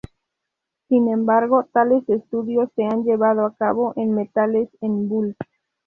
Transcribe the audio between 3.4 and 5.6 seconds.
a cabo en metales en "bulk".